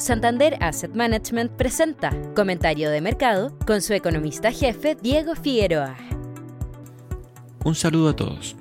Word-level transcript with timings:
Santander 0.00 0.56
Asset 0.60 0.94
Management 0.94 1.52
presenta 1.52 2.10
Comentario 2.34 2.88
de 2.88 3.02
Mercado 3.02 3.54
con 3.66 3.82
su 3.82 3.92
economista 3.92 4.50
jefe 4.50 4.96
Diego 5.00 5.34
Figueroa. 5.36 5.94
Un 7.64 7.74
saludo 7.74 8.08
a 8.08 8.16
todos. 8.16 8.56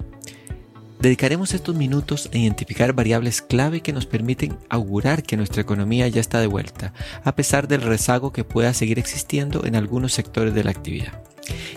Dedicaremos 1.00 1.54
estos 1.54 1.76
minutos 1.76 2.30
a 2.34 2.38
identificar 2.38 2.92
variables 2.92 3.42
clave 3.42 3.80
que 3.80 3.94
nos 3.94 4.06
permiten 4.06 4.58
augurar 4.68 5.24
que 5.24 5.38
nuestra 5.38 5.62
economía 5.62 6.10
ya 6.10 6.20
está 6.20 6.42
de 6.42 6.48
vuelta, 6.48 6.92
a 7.24 7.34
pesar 7.36 7.70
del 7.70 7.84
rezago 7.84 8.34
que 8.34 8.44
pueda 8.44 8.74
seguir 8.74 9.00
existiendo 9.00 9.64
en 9.64 9.78
algunos 9.78 10.12
sectores 10.12 10.54
de 10.54 10.66
la 10.66 10.72
actividad. 10.72 11.24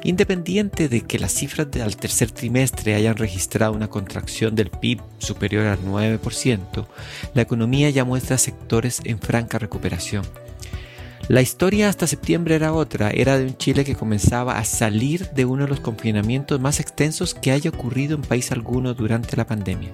Independiente 0.05 0.89
de 0.89 1.03
que 1.03 1.21
las 1.21 1.33
cifras 1.33 1.71
del 1.71 1.97
tercer 1.97 2.33
trimestre 2.33 2.97
hayan 2.97 3.17
registrado 3.17 3.73
una 3.73 3.89
contracción 3.89 4.57
del 4.57 4.69
PIB 4.69 5.01
superior 5.19 5.67
al 5.67 5.79
9%, 5.79 6.87
la 7.35 7.43
economía 7.43 7.89
ya 7.91 8.05
muestra 8.05 8.37
sectores 8.37 9.01
en 9.05 9.21
franca 9.21 9.59
recuperación. 9.59 10.25
La 11.29 11.41
historia 11.41 11.89
hasta 11.89 12.09
septiembre 12.09 12.57
era 12.57 12.73
otra, 12.73 13.11
era 13.11 13.39
de 13.39 13.47
un 13.47 13.57
Chile 13.57 13.85
que 13.85 13.95
comenzaba 13.95 14.59
a 14.59 14.65
salir 14.65 15.31
de 15.31 15.45
uno 15.45 15.65
de 15.65 15.71
los 15.71 15.81
confinamientos 15.81 16.61
más 16.61 16.81
extensos 16.81 17.35
que 17.35 17.53
haya 17.53 17.71
ocurrido 17.71 18.17
en 18.17 18.23
país 18.23 18.51
alguno 18.51 18.95
durante 18.95 19.37
la 19.37 19.47
pandemia. 19.47 19.93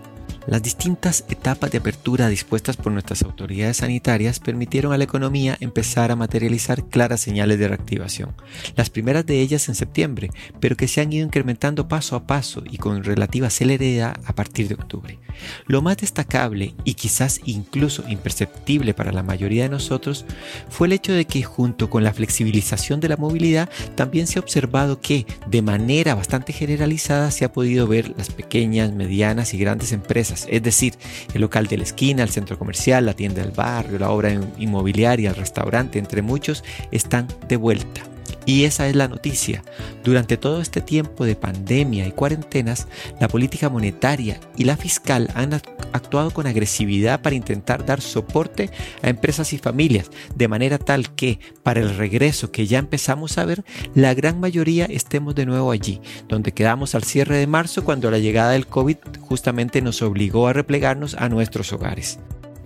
Las 0.48 0.62
distintas 0.62 1.26
etapas 1.28 1.70
de 1.70 1.76
apertura 1.76 2.26
dispuestas 2.28 2.78
por 2.78 2.90
nuestras 2.90 3.22
autoridades 3.22 3.76
sanitarias 3.76 4.40
permitieron 4.40 4.94
a 4.94 4.96
la 4.96 5.04
economía 5.04 5.58
empezar 5.60 6.10
a 6.10 6.16
materializar 6.16 6.84
claras 6.84 7.20
señales 7.20 7.58
de 7.58 7.68
reactivación. 7.68 8.34
Las 8.74 8.88
primeras 8.88 9.26
de 9.26 9.42
ellas 9.42 9.68
en 9.68 9.74
septiembre, 9.74 10.30
pero 10.58 10.74
que 10.74 10.88
se 10.88 11.02
han 11.02 11.12
ido 11.12 11.26
incrementando 11.26 11.86
paso 11.86 12.16
a 12.16 12.26
paso 12.26 12.62
y 12.64 12.78
con 12.78 13.04
relativa 13.04 13.50
celeridad 13.50 14.18
a 14.24 14.34
partir 14.34 14.68
de 14.68 14.76
octubre. 14.76 15.18
Lo 15.66 15.82
más 15.82 15.98
destacable 15.98 16.74
y 16.82 16.94
quizás 16.94 17.42
incluso 17.44 18.08
imperceptible 18.08 18.94
para 18.94 19.12
la 19.12 19.22
mayoría 19.22 19.64
de 19.64 19.68
nosotros 19.68 20.24
fue 20.70 20.86
el 20.86 20.94
hecho 20.94 21.12
de 21.12 21.26
que 21.26 21.42
junto 21.42 21.90
con 21.90 22.04
la 22.04 22.14
flexibilización 22.14 23.00
de 23.00 23.10
la 23.10 23.18
movilidad 23.18 23.68
también 23.96 24.26
se 24.26 24.38
ha 24.38 24.42
observado 24.42 25.02
que 25.02 25.26
de 25.46 25.60
manera 25.60 26.14
bastante 26.14 26.54
generalizada 26.54 27.30
se 27.32 27.44
ha 27.44 27.52
podido 27.52 27.86
ver 27.86 28.14
las 28.16 28.30
pequeñas, 28.30 28.94
medianas 28.94 29.52
y 29.52 29.58
grandes 29.58 29.92
empresas 29.92 30.37
es 30.48 30.62
decir, 30.62 30.94
el 31.34 31.40
local 31.40 31.66
de 31.66 31.78
la 31.78 31.82
esquina, 31.84 32.22
el 32.22 32.30
centro 32.30 32.58
comercial, 32.58 33.06
la 33.06 33.14
tienda 33.14 33.42
del 33.42 33.52
barrio, 33.52 33.98
la 33.98 34.10
obra 34.10 34.32
inmobiliaria, 34.58 35.30
el 35.30 35.36
restaurante, 35.36 35.98
entre 35.98 36.22
muchos, 36.22 36.64
están 36.90 37.28
de 37.48 37.56
vuelta. 37.56 38.07
Y 38.46 38.64
esa 38.64 38.88
es 38.88 38.96
la 38.96 39.08
noticia. 39.08 39.62
Durante 40.04 40.36
todo 40.36 40.60
este 40.60 40.80
tiempo 40.80 41.24
de 41.24 41.36
pandemia 41.36 42.06
y 42.06 42.12
cuarentenas, 42.12 42.88
la 43.20 43.28
política 43.28 43.68
monetaria 43.68 44.40
y 44.56 44.64
la 44.64 44.76
fiscal 44.76 45.28
han 45.34 45.54
actuado 45.92 46.30
con 46.30 46.46
agresividad 46.46 47.22
para 47.22 47.36
intentar 47.36 47.84
dar 47.84 48.00
soporte 48.00 48.70
a 49.02 49.08
empresas 49.08 49.52
y 49.52 49.58
familias, 49.58 50.10
de 50.34 50.48
manera 50.48 50.78
tal 50.78 51.14
que, 51.14 51.40
para 51.62 51.80
el 51.80 51.96
regreso 51.96 52.52
que 52.52 52.66
ya 52.66 52.78
empezamos 52.78 53.38
a 53.38 53.44
ver, 53.44 53.64
la 53.94 54.14
gran 54.14 54.40
mayoría 54.40 54.86
estemos 54.86 55.34
de 55.34 55.46
nuevo 55.46 55.70
allí, 55.70 56.00
donde 56.28 56.52
quedamos 56.52 56.94
al 56.94 57.04
cierre 57.04 57.36
de 57.36 57.46
marzo 57.46 57.84
cuando 57.84 58.10
la 58.10 58.18
llegada 58.18 58.52
del 58.52 58.66
COVID 58.66 58.96
justamente 59.20 59.82
nos 59.82 60.02
obligó 60.02 60.48
a 60.48 60.52
replegarnos 60.52 61.14
a 61.14 61.28
nuestros 61.28 61.72
hogares. 61.72 62.18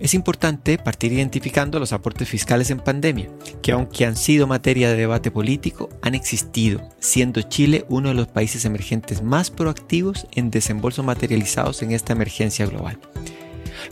Es 0.03 0.13
importante 0.13 0.77
partir 0.77 1.13
identificando 1.13 1.79
los 1.79 1.93
aportes 1.93 2.27
fiscales 2.27 2.69
en 2.71 2.81
pandemia, 2.81 3.29
que 3.61 3.71
aunque 3.71 4.05
han 4.05 4.17
sido 4.17 4.47
materia 4.47 4.89
de 4.89 4.97
debate 4.97 5.31
político, 5.31 5.87
han 6.01 6.13
existido, 6.13 6.81
siendo 6.99 7.41
Chile 7.43 7.85
uno 7.87 8.09
de 8.09 8.13
los 8.13 8.27
países 8.27 8.65
emergentes 8.65 9.23
más 9.23 9.49
proactivos 9.49 10.27
en 10.33 10.51
desembolsos 10.51 11.05
materializados 11.05 11.81
en 11.83 11.93
esta 11.93 12.11
emergencia 12.11 12.65
global. 12.65 12.99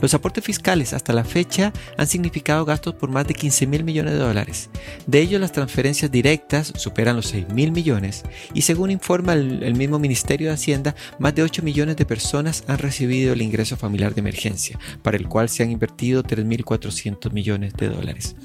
Los 0.00 0.14
aportes 0.14 0.44
fiscales 0.44 0.92
hasta 0.92 1.12
la 1.12 1.24
fecha 1.24 1.72
han 1.96 2.06
significado 2.06 2.64
gastos 2.64 2.94
por 2.94 3.10
más 3.10 3.26
de 3.26 3.34
15 3.34 3.66
mil 3.66 3.84
millones 3.84 4.14
de 4.14 4.18
dólares. 4.18 4.70
De 5.06 5.20
ellos 5.20 5.40
las 5.40 5.52
transferencias 5.52 6.10
directas 6.10 6.72
superan 6.76 7.16
los 7.16 7.26
6 7.26 7.48
mil 7.50 7.72
millones 7.72 8.22
y 8.54 8.62
según 8.62 8.90
informa 8.90 9.34
el, 9.34 9.74
mismo 9.74 9.98
Ministerio 9.98 10.48
de 10.48 10.54
Hacienda, 10.54 10.94
más 11.18 11.34
de 11.34 11.42
8 11.42 11.62
millones 11.62 11.96
de 11.96 12.06
personas 12.06 12.64
han 12.66 12.78
recibido 12.78 13.32
el 13.32 13.42
ingreso 13.42 13.76
familiar 13.76 14.14
de 14.14 14.20
emergencia, 14.20 14.78
para 15.02 15.16
el 15.16 15.28
cual 15.28 15.48
se 15.48 15.62
han 15.62 15.70
invertido 15.70 16.22
3.400 16.22 17.32
millones 17.32 17.74
de 17.74 17.88
dólares. 17.88 18.36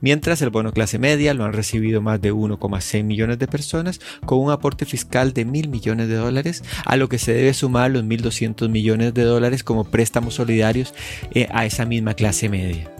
Mientras 0.00 0.42
el 0.42 0.50
bono 0.50 0.72
clase 0.72 0.98
media 0.98 1.34
lo 1.34 1.44
han 1.44 1.52
recibido 1.52 2.00
más 2.00 2.20
de 2.20 2.32
1,6 2.32 3.04
millones 3.04 3.38
de 3.38 3.48
personas 3.48 4.00
con 4.24 4.38
un 4.38 4.50
aporte 4.50 4.84
fiscal 4.84 5.32
de 5.32 5.44
mil 5.44 5.68
millones 5.68 6.08
de 6.08 6.16
dólares, 6.16 6.62
a 6.84 6.96
lo 6.96 7.08
que 7.08 7.18
se 7.18 7.32
debe 7.32 7.54
sumar 7.54 7.90
los 7.90 8.04
1.200 8.04 8.68
millones 8.68 9.14
de 9.14 9.24
dólares 9.24 9.64
como 9.64 9.84
préstamos 9.84 10.34
solidarios 10.34 10.94
eh, 11.34 11.48
a 11.52 11.66
esa 11.66 11.84
misma 11.84 12.14
clase 12.14 12.48
media. 12.48 12.90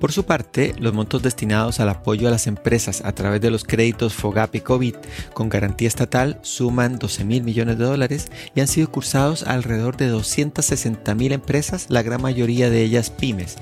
Por 0.00 0.12
su 0.12 0.26
parte, 0.26 0.74
los 0.78 0.92
montos 0.92 1.22
destinados 1.22 1.80
al 1.80 1.88
apoyo 1.88 2.28
a 2.28 2.30
las 2.30 2.46
empresas 2.46 3.02
a 3.04 3.12
través 3.12 3.40
de 3.40 3.50
los 3.50 3.64
créditos 3.64 4.12
FOGAP 4.12 4.56
y 4.56 4.60
COVID 4.60 4.94
con 5.32 5.48
garantía 5.48 5.88
estatal 5.88 6.38
suman 6.42 6.98
12 6.98 7.24
mil 7.24 7.42
millones 7.42 7.78
de 7.78 7.84
dólares 7.84 8.30
y 8.54 8.60
han 8.60 8.68
sido 8.68 8.90
cursados 8.90 9.44
a 9.44 9.52
alrededor 9.52 9.96
de 9.96 10.08
260 10.08 11.14
mil 11.14 11.32
empresas, 11.32 11.86
la 11.88 12.02
gran 12.02 12.20
mayoría 12.20 12.68
de 12.68 12.82
ellas 12.82 13.08
pymes. 13.08 13.56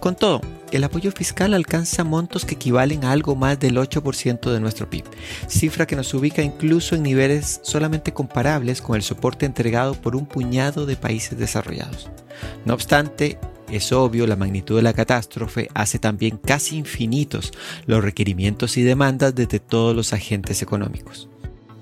Con 0.00 0.16
todo, 0.16 0.40
el 0.72 0.82
apoyo 0.82 1.12
fiscal 1.12 1.52
alcanza 1.52 2.04
montos 2.04 2.46
que 2.46 2.54
equivalen 2.54 3.04
a 3.04 3.12
algo 3.12 3.36
más 3.36 3.60
del 3.60 3.76
8% 3.76 4.50
de 4.50 4.58
nuestro 4.58 4.88
PIB, 4.88 5.04
cifra 5.46 5.86
que 5.86 5.94
nos 5.94 6.14
ubica 6.14 6.42
incluso 6.42 6.94
en 6.94 7.02
niveles 7.02 7.60
solamente 7.62 8.14
comparables 8.14 8.80
con 8.80 8.96
el 8.96 9.02
soporte 9.02 9.44
entregado 9.44 9.92
por 9.94 10.16
un 10.16 10.24
puñado 10.24 10.86
de 10.86 10.96
países 10.96 11.38
desarrollados. 11.38 12.08
No 12.64 12.72
obstante, 12.72 13.38
es 13.70 13.92
obvio, 13.92 14.26
la 14.26 14.36
magnitud 14.36 14.76
de 14.76 14.82
la 14.82 14.94
catástrofe 14.94 15.68
hace 15.74 15.98
también 15.98 16.38
casi 16.38 16.78
infinitos 16.78 17.52
los 17.84 18.02
requerimientos 18.02 18.78
y 18.78 18.82
demandas 18.82 19.34
desde 19.34 19.60
todos 19.60 19.94
los 19.94 20.14
agentes 20.14 20.62
económicos. 20.62 21.28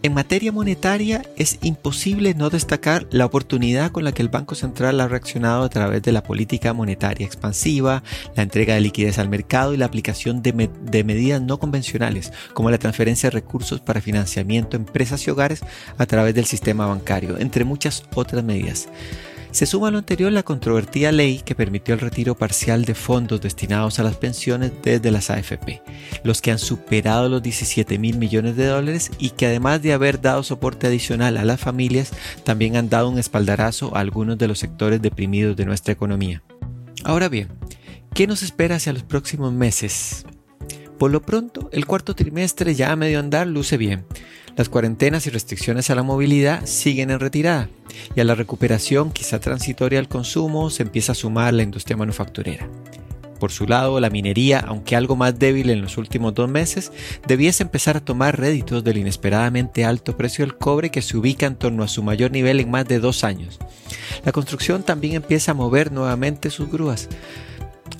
En 0.01 0.15
materia 0.15 0.53
monetaria 0.53 1.25
es 1.35 1.59
imposible 1.61 2.33
no 2.35 2.51
destacar 2.51 3.09
la 3.11 3.27
oportunidad 3.27 3.91
con 3.91 4.05
la 4.05 4.13
que 4.13 4.23
el 4.23 4.29
Banco 4.29 4.55
Central 4.55 5.01
ha 5.01 5.09
reaccionado 5.09 5.65
a 5.65 5.69
través 5.69 6.03
de 6.03 6.13
la 6.13 6.23
política 6.23 6.73
monetaria 6.73 7.27
expansiva, 7.27 8.05
la 8.37 8.45
entrega 8.45 8.75
de 8.75 8.81
liquidez 8.81 9.19
al 9.19 9.29
mercado 9.29 9.75
y 9.75 9.77
la 9.77 9.87
aplicación 9.87 10.41
de, 10.41 10.53
medidas 11.03 11.43
no 11.43 11.59
convencionales, 11.59 12.33
como 12.55 12.71
la 12.71 12.79
transferencia 12.79 13.29
de 13.29 13.35
recursos 13.35 13.81
para 13.81 14.01
financiamiento 14.01 14.77
a 14.77 14.81
empresas 14.81 15.27
y 15.27 15.31
hogares 15.31 15.63
a 15.99 16.07
través 16.07 16.33
del 16.33 16.47
sistema 16.47 16.87
bancario, 16.87 17.37
entre 17.37 17.65
muchas 17.65 18.05
otras 18.15 18.45
medidas. 18.45 18.89
Se 19.51 19.65
suma 19.65 19.89
a 19.89 19.91
lo 19.91 19.99
anterior 19.99 20.31
la 20.31 20.43
controvertida 20.43 21.11
ley 21.11 21.41
que 21.45 21.55
permitió 21.55 21.95
el 21.95 22.01
retiro 22.01 22.37
parcial 22.37 22.85
de 22.85 22.95
fondos 22.95 23.41
destinados 23.41 23.99
a 23.99 24.03
las 24.03 24.17
pensiones 24.17 24.73
desde 24.83 25.11
las 25.11 25.31
AFP, 25.31 25.83
los 26.23 26.43
que 26.43 26.51
han 26.51 26.59
superado 26.59 27.29
los 27.29 27.43
17 27.43 27.99
mil 27.99 28.19
millones 28.19 28.57
de 28.57 28.67
dólares 28.67 29.11
y 29.19 29.31
que 29.31 29.47
además 29.47 29.83
de 29.83 29.95
haber 29.95 30.21
dado 30.21 30.43
soporte 30.43 30.87
adicional 30.87 31.39
a 31.39 31.45
las 31.45 31.61
familias, 31.61 32.13
también 32.45 32.77
han 32.77 32.91
dado 32.91 33.09
un 33.09 33.19
espaldarazo 33.19 33.97
a 33.97 34.01
algunos 34.01 34.37
de 34.37 34.49
los 34.49 34.59
sectores 34.59 35.01
deprimidos 35.01 35.57
de 35.57 35.65
nuestra 35.65 35.93
economía. 35.93 36.43
Ahora 37.05 37.29
bien, 37.29 37.49
¿qué 38.15 38.27
nos 38.27 38.43
espera 38.43 38.77
hacia 38.77 38.93
los 38.93 39.03
próximos 39.03 39.53
meses? 39.53 40.27
Por 40.99 41.13
lo 41.13 41.23
pronto, 41.23 41.69
el 41.73 41.87
cuarto 41.87 42.15
trimestre 42.15 42.75
ya 42.75 42.91
a 42.91 42.97
medio 42.97 43.21
andar 43.21 43.47
luce 43.47 43.77
bien. 43.77 44.05
Las 44.57 44.69
cuarentenas 44.69 45.27
y 45.29 45.31
restricciones 45.31 45.91
a 45.91 45.95
la 45.95 46.03
movilidad 46.03 46.67
siguen 46.67 47.11
en 47.11 47.21
retirada 47.21 47.69
y 48.17 48.21
a 48.21 48.25
la 48.25 48.35
recuperación 48.35 49.13
quizá 49.13 49.39
transitoria 49.39 50.01
al 50.01 50.09
consumo 50.09 50.71
se 50.71 50.83
empieza 50.83 51.13
a 51.13 51.15
sumar 51.15 51.55
la 51.55 51.63
industria 51.63 51.97
manufacturera. 51.97 52.69
Por 53.39 53.53
su 53.53 53.69
lado, 53.69 54.01
la 54.01 54.11
minería, 54.11 54.59
aunque 54.59 54.97
algo 54.97 55.15
más 55.15 55.39
débil 55.39 55.71
en 55.71 55.81
los 55.81 55.97
últimos 55.97 56.35
dos 56.35 56.51
meses, 56.51 56.91
debiese 57.29 57.63
empezar 57.63 57.97
a 57.97 58.05
tomar 58.05 58.37
réditos 58.37 58.83
del 58.83 58.99
inesperadamente 58.99 59.85
alto 59.85 60.17
precio 60.17 60.45
del 60.45 60.57
cobre 60.57 60.91
que 60.91 61.03
se 61.03 61.17
ubica 61.17 61.47
en 61.47 61.55
torno 61.55 61.85
a 61.85 61.89
su 61.89 62.03
mayor 62.03 62.33
nivel 62.33 62.59
en 62.59 62.71
más 62.71 62.87
de 62.89 62.99
dos 62.99 63.23
años. 63.23 63.61
La 64.25 64.33
construcción 64.33 64.83
también 64.83 65.15
empieza 65.15 65.53
a 65.53 65.55
mover 65.55 65.93
nuevamente 65.93 66.51
sus 66.51 66.69
grúas. 66.69 67.09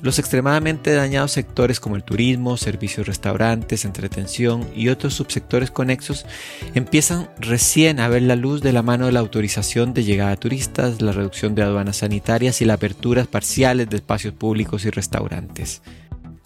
Los 0.01 0.17
extremadamente 0.17 0.93
dañados 0.93 1.33
sectores 1.33 1.81
como 1.81 1.97
el 1.97 2.03
turismo, 2.03 2.55
servicios, 2.55 3.05
restaurantes, 3.05 3.83
entretención 3.83 4.65
y 4.73 4.87
otros 4.87 5.13
subsectores 5.13 5.71
conexos 5.71 6.25
empiezan 6.73 7.29
recién 7.37 7.99
a 7.99 8.07
ver 8.07 8.21
la 8.21 8.37
luz 8.37 8.61
de 8.61 8.71
la 8.71 8.81
mano 8.81 9.07
de 9.07 9.11
la 9.11 9.19
autorización 9.19 9.93
de 9.93 10.05
llegada 10.05 10.31
de 10.31 10.37
turistas, 10.37 11.01
la 11.01 11.11
reducción 11.11 11.53
de 11.53 11.63
aduanas 11.63 11.97
sanitarias 11.97 12.61
y 12.61 12.65
la 12.65 12.75
apertura 12.75 13.25
parciales 13.25 13.89
de 13.89 13.97
espacios 13.97 14.33
públicos 14.33 14.85
y 14.85 14.89
restaurantes. 14.89 15.81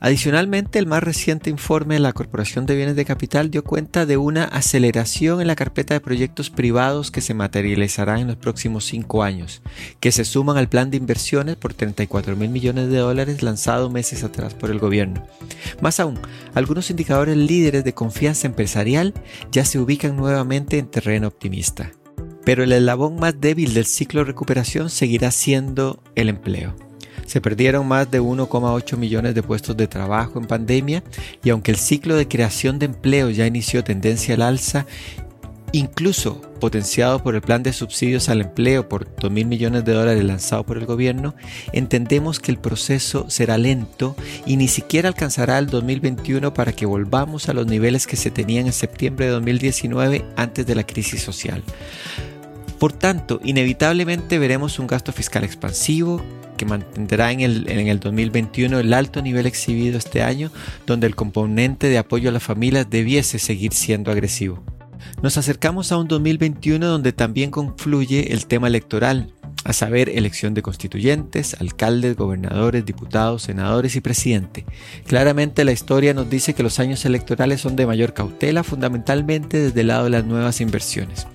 Adicionalmente, 0.04 0.80
el 0.80 0.86
más 0.86 1.02
reciente 1.02 1.50
informe 1.50 1.94
de 1.94 2.02
la 2.02 2.12
Corporación 2.12 2.66
de 2.66 2.76
Bienes 2.76 2.98
de 2.98 3.06
Capital 3.06 3.50
dio 3.50 3.64
cuenta 3.64 4.06
de 4.06 4.18
una 4.18 4.44
aceleración 4.44 5.40
en 5.40 5.48
la 5.48 5.56
carpeta 5.56 5.94
de 5.94 6.02
proyectos 6.02 6.50
privados 6.50 7.10
que 7.10 7.22
se 7.22 7.34
materializará 7.34 8.20
en 8.20 8.28
los 8.28 8.36
próximos 8.36 8.84
cinco 8.84 9.24
años, 9.24 9.62
que 10.02 10.12
se 10.12 10.26
suman 10.26 10.58
al 10.58 10.68
plan 10.68 10.92
de 10.92 10.98
inversiones 10.98 11.56
por 11.56 11.74
34 11.74 12.36
mil 12.36 12.50
millones 12.50 12.90
de 12.90 12.98
dólares 12.98 13.42
lanzado 13.44 13.90
meses 13.90 14.26
atrás 14.26 14.54
por 14.54 14.72
el 14.72 14.80
gobierno. 14.80 15.26
Más 15.80 16.02
aún, 16.02 16.20
algunos 16.54 16.90
indicadores 16.90 17.38
líderes 17.38 17.86
de 17.86 17.94
confianza 17.94 18.46
empresarial 18.46 19.14
ya 19.54 19.64
se 19.64 19.80
ubican 19.80 20.18
nuevamente 20.18 20.80
en 20.80 20.88
terreno 20.88 21.30
optimista. 21.30 21.94
Pero 22.44 22.66
el 22.66 22.74
eslabón 22.74 23.16
más 23.16 23.40
débil 23.40 23.74
del 23.74 23.86
ciclo 23.86 24.20
de 24.20 24.26
recuperación 24.26 24.90
seguirá 24.90 25.32
siendo 25.32 26.04
el 26.16 26.28
empleo. 26.28 26.83
Se 27.26 27.42
perdieron 27.42 27.88
más 27.88 28.10
de 28.12 28.22
1,8 28.22 28.98
millones 28.98 29.36
de 29.36 29.44
puestos 29.44 29.76
de 29.78 29.88
trabajo 29.88 30.40
en 30.40 30.46
pandemia 30.46 31.04
y 31.44 31.50
aunque 31.50 31.72
el 31.72 31.78
ciclo 31.78 32.16
de 32.16 32.28
creación 32.28 32.80
de 32.80 32.86
empleo 32.86 33.30
ya 33.30 33.48
inició 33.48 33.84
tendencia 33.84 34.36
al 34.36 34.42
alza, 34.42 34.86
incluso 35.74 36.40
potenciado 36.60 37.22
por 37.22 37.36
el 37.36 37.42
plan 37.42 37.64
de 37.64 37.74
subsidios 37.74 38.30
al 38.30 38.40
empleo 38.40 38.88
por 38.88 39.14
2 39.16 39.30
mil 39.32 39.48
millones 39.48 39.84
de 39.84 39.94
dólares 39.94 40.24
lanzado 40.24 40.64
por 40.64 40.78
el 40.78 40.86
gobierno, 40.86 41.36
entendemos 41.74 42.40
que 42.40 42.52
el 42.52 42.60
proceso 42.60 43.26
será 43.30 43.58
lento 43.58 44.16
y 44.46 44.56
ni 44.56 44.70
siquiera 44.70 45.10
alcanzará 45.10 45.58
el 45.58 45.68
2021 45.68 46.54
para 46.54 46.72
que 46.72 46.86
volvamos 46.86 47.50
a 47.50 47.54
los 47.54 47.68
niveles 47.68 48.08
que 48.08 48.16
se 48.16 48.32
tenían 48.32 48.68
en 48.68 48.74
septiembre 48.74 49.26
de 49.26 49.32
2019 49.32 50.24
antes 50.38 50.66
de 50.66 50.76
la 50.76 50.86
crisis 50.86 51.22
social. 51.22 51.64
Por 52.84 52.92
tanto, 52.92 53.40
inevitablemente 53.46 54.38
veremos 54.40 54.78
un 54.78 54.88
gasto 54.88 55.14
fiscal 55.14 55.46
expansivo 55.46 56.22
que 56.58 56.66
mantendrá 56.66 57.32
en 57.32 57.40
el, 57.40 57.70
en 57.70 57.88
el 57.88 58.02
2021 58.02 58.78
el 58.78 58.94
alto 58.94 59.22
nivel 59.22 59.46
exhibido 59.46 59.98
este 59.98 60.22
año, 60.22 60.52
donde 60.86 61.08
el 61.08 61.16
componente 61.16 61.88
de 61.88 61.98
apoyo 61.98 62.28
a 62.28 62.34
las 62.34 62.44
familias 62.44 62.90
debiese 62.90 63.40
seguir 63.40 63.72
siendo 63.72 64.12
agresivo. 64.12 64.62
Nos 65.22 65.38
acercamos 65.38 65.94
a 65.94 65.98
un 65.98 66.10
2021 66.10 66.86
donde 66.86 67.14
también 67.14 67.52
confluye 67.52 68.34
el 68.34 68.48
tema 68.48 68.68
electoral, 68.68 69.34
a 69.64 69.72
saber, 69.72 70.10
elección 70.10 70.54
de 70.54 70.62
constituyentes, 70.62 71.56
alcaldes, 71.62 72.18
gobernadores, 72.18 72.86
diputados, 72.86 73.44
senadores 73.44 73.96
y 73.96 74.02
presidente. 74.02 74.66
Claramente 75.08 75.64
la 75.64 75.72
historia 75.72 76.14
nos 76.14 76.30
dice 76.30 76.54
que 76.54 76.64
los 76.64 76.82
años 76.82 77.06
electorales 77.06 77.62
son 77.62 77.78
de 77.78 77.86
mayor 77.86 78.14
cautela, 78.14 78.62
fundamentalmente 78.62 79.58
desde 79.58 79.80
el 79.80 79.88
lado 79.88 80.04
de 80.04 80.10
las 80.10 80.26
nuevas 80.26 80.60
inversiones. 80.60 81.28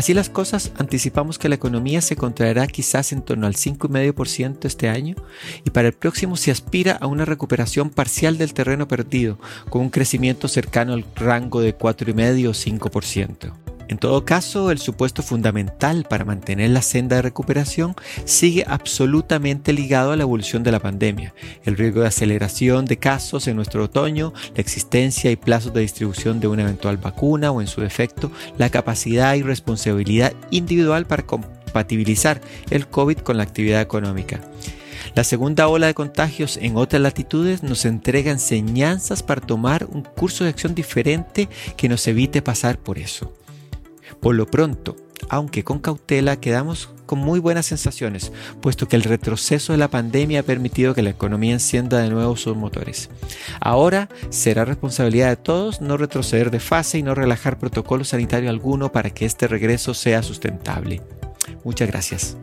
Así 0.00 0.14
las 0.14 0.30
cosas, 0.30 0.72
anticipamos 0.78 1.38
que 1.38 1.50
la 1.50 1.56
economía 1.56 2.00
se 2.00 2.16
contraerá 2.16 2.66
quizás 2.66 3.12
en 3.12 3.20
torno 3.20 3.46
al 3.46 3.52
5,5% 3.52 4.64
este 4.64 4.88
año 4.88 5.14
y 5.62 5.68
para 5.68 5.88
el 5.88 5.92
próximo 5.92 6.38
se 6.38 6.50
aspira 6.50 6.92
a 6.92 7.06
una 7.06 7.26
recuperación 7.26 7.90
parcial 7.90 8.38
del 8.38 8.54
terreno 8.54 8.88
perdido, 8.88 9.38
con 9.68 9.82
un 9.82 9.90
crecimiento 9.90 10.48
cercano 10.48 10.94
al 10.94 11.04
rango 11.16 11.60
de 11.60 11.76
4,5 11.76 12.48
o 12.48 12.88
5%. 12.88 13.69
En 13.90 13.98
todo 13.98 14.24
caso, 14.24 14.70
el 14.70 14.78
supuesto 14.78 15.20
fundamental 15.20 16.06
para 16.08 16.24
mantener 16.24 16.70
la 16.70 16.80
senda 16.80 17.16
de 17.16 17.22
recuperación 17.22 17.96
sigue 18.24 18.64
absolutamente 18.68 19.72
ligado 19.72 20.12
a 20.12 20.16
la 20.16 20.22
evolución 20.22 20.62
de 20.62 20.70
la 20.70 20.78
pandemia, 20.78 21.34
el 21.64 21.76
riesgo 21.76 22.02
de 22.02 22.06
aceleración 22.06 22.84
de 22.84 22.98
casos 22.98 23.48
en 23.48 23.56
nuestro 23.56 23.82
otoño, 23.82 24.32
la 24.54 24.60
existencia 24.60 25.32
y 25.32 25.36
plazos 25.36 25.74
de 25.74 25.80
distribución 25.80 26.38
de 26.38 26.46
una 26.46 26.62
eventual 26.62 26.98
vacuna 26.98 27.50
o 27.50 27.60
en 27.60 27.66
su 27.66 27.80
defecto, 27.80 28.30
la 28.58 28.70
capacidad 28.70 29.34
y 29.34 29.42
responsabilidad 29.42 30.34
individual 30.52 31.04
para 31.06 31.26
compatibilizar 31.26 32.40
el 32.70 32.86
COVID 32.86 33.18
con 33.18 33.38
la 33.38 33.42
actividad 33.42 33.80
económica. 33.80 34.38
La 35.16 35.24
segunda 35.24 35.66
ola 35.66 35.88
de 35.88 35.94
contagios 35.94 36.58
en 36.58 36.76
otras 36.76 37.02
latitudes 37.02 37.64
nos 37.64 37.84
entrega 37.84 38.30
enseñanzas 38.30 39.24
para 39.24 39.40
tomar 39.40 39.88
un 39.90 40.02
curso 40.02 40.44
de 40.44 40.50
acción 40.50 40.76
diferente 40.76 41.48
que 41.76 41.88
nos 41.88 42.06
evite 42.06 42.40
pasar 42.40 42.78
por 42.78 42.96
eso. 42.96 43.32
Por 44.18 44.34
lo 44.34 44.46
pronto, 44.46 44.96
aunque 45.28 45.64
con 45.64 45.78
cautela, 45.78 46.40
quedamos 46.40 46.90
con 47.06 47.18
muy 47.18 47.40
buenas 47.40 47.66
sensaciones, 47.66 48.32
puesto 48.60 48.86
que 48.86 48.96
el 48.96 49.02
retroceso 49.02 49.72
de 49.72 49.78
la 49.78 49.88
pandemia 49.88 50.40
ha 50.40 50.44
permitido 50.44 50.94
que 50.94 51.02
la 51.02 51.10
economía 51.10 51.52
encienda 51.52 51.98
de 51.98 52.08
nuevo 52.08 52.36
sus 52.36 52.56
motores. 52.56 53.10
Ahora 53.60 54.08
será 54.28 54.64
responsabilidad 54.64 55.28
de 55.28 55.36
todos 55.36 55.80
no 55.80 55.96
retroceder 55.96 56.50
de 56.50 56.60
fase 56.60 56.98
y 56.98 57.02
no 57.02 57.14
relajar 57.14 57.58
protocolo 57.58 58.04
sanitario 58.04 58.48
alguno 58.48 58.92
para 58.92 59.10
que 59.10 59.26
este 59.26 59.48
regreso 59.48 59.92
sea 59.92 60.22
sustentable. 60.22 61.02
Muchas 61.64 61.88
gracias. 61.88 62.36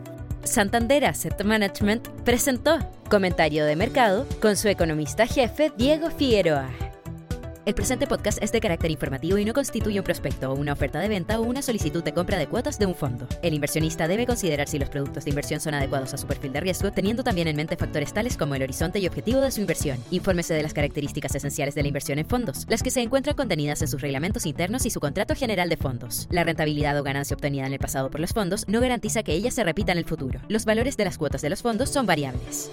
Santander 0.44 1.04
Asset 1.04 1.42
Management 1.44 2.08
presentó 2.24 2.78
Comentario 3.08 3.64
de 3.64 3.76
Mercado 3.76 4.26
con 4.40 4.56
su 4.56 4.68
economista 4.68 5.26
jefe 5.26 5.72
Diego 5.76 6.10
Figueroa. 6.10 6.87
El 7.68 7.74
presente 7.74 8.06
podcast 8.06 8.42
es 8.42 8.50
de 8.50 8.62
carácter 8.62 8.90
informativo 8.90 9.36
y 9.36 9.44
no 9.44 9.52
constituye 9.52 9.98
un 9.98 10.04
prospecto 10.04 10.54
una 10.54 10.72
oferta 10.72 11.00
de 11.00 11.08
venta 11.10 11.38
o 11.38 11.42
una 11.42 11.60
solicitud 11.60 12.02
de 12.02 12.14
compra 12.14 12.38
de 12.38 12.46
cuotas 12.46 12.78
de 12.78 12.86
un 12.86 12.94
fondo. 12.94 13.28
El 13.42 13.52
inversionista 13.52 14.08
debe 14.08 14.24
considerar 14.24 14.66
si 14.66 14.78
los 14.78 14.88
productos 14.88 15.26
de 15.26 15.30
inversión 15.32 15.60
son 15.60 15.74
adecuados 15.74 16.14
a 16.14 16.16
su 16.16 16.26
perfil 16.26 16.54
de 16.54 16.60
riesgo, 16.60 16.92
teniendo 16.92 17.22
también 17.22 17.46
en 17.46 17.56
mente 17.56 17.76
factores 17.76 18.14
tales 18.14 18.38
como 18.38 18.54
el 18.54 18.62
horizonte 18.62 19.00
y 19.00 19.06
objetivo 19.06 19.42
de 19.42 19.50
su 19.50 19.60
inversión. 19.60 19.98
Infórmese 20.10 20.54
de 20.54 20.62
las 20.62 20.72
características 20.72 21.34
esenciales 21.34 21.74
de 21.74 21.82
la 21.82 21.88
inversión 21.88 22.18
en 22.18 22.24
fondos, 22.24 22.64
las 22.70 22.82
que 22.82 22.90
se 22.90 23.02
encuentran 23.02 23.36
contenidas 23.36 23.82
en 23.82 23.88
sus 23.88 24.00
reglamentos 24.00 24.46
internos 24.46 24.86
y 24.86 24.90
su 24.90 25.00
contrato 25.00 25.34
general 25.34 25.68
de 25.68 25.76
fondos. 25.76 26.26
La 26.30 26.44
rentabilidad 26.44 26.98
o 26.98 27.02
ganancia 27.02 27.34
obtenida 27.34 27.66
en 27.66 27.74
el 27.74 27.78
pasado 27.78 28.08
por 28.10 28.20
los 28.20 28.32
fondos 28.32 28.66
no 28.66 28.80
garantiza 28.80 29.22
que 29.22 29.34
ella 29.34 29.50
se 29.50 29.62
repita 29.62 29.92
en 29.92 29.98
el 29.98 30.06
futuro. 30.06 30.40
Los 30.48 30.64
valores 30.64 30.96
de 30.96 31.04
las 31.04 31.18
cuotas 31.18 31.42
de 31.42 31.50
los 31.50 31.60
fondos 31.60 31.90
son 31.90 32.06
variables. 32.06 32.70